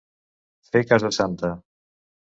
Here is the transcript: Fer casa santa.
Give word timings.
Fer 0.71 0.81
casa 0.93 1.13
santa. 1.21 1.55